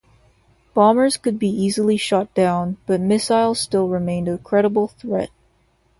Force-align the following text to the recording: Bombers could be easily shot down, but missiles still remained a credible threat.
Bombers 0.73 1.15
could 1.15 1.37
be 1.37 1.47
easily 1.47 1.95
shot 1.95 2.33
down, 2.33 2.77
but 2.87 2.99
missiles 2.99 3.59
still 3.59 3.87
remained 3.87 4.27
a 4.27 4.39
credible 4.39 4.87
threat. 4.87 5.29